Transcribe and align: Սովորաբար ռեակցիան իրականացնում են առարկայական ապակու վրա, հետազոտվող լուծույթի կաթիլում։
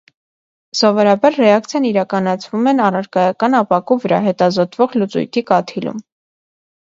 Սովորաբար 0.77 1.35
ռեակցիան 1.41 1.83
իրականացնում 1.89 2.71
են 2.71 2.81
առարկայական 2.85 3.57
ապակու 3.59 3.97
վրա, 4.05 4.21
հետազոտվող 4.29 4.97
լուծույթի 5.01 5.45
կաթիլում։ 5.53 6.01